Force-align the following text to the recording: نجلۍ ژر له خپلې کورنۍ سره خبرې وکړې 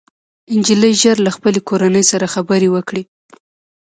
نجلۍ 0.59 0.93
ژر 1.01 1.17
له 1.25 1.31
خپلې 1.35 1.59
کورنۍ 1.69 2.03
سره 2.11 2.25
خبرې 2.35 2.69
وکړې 2.75 3.03